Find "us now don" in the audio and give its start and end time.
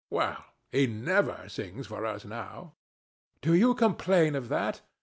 2.07-3.51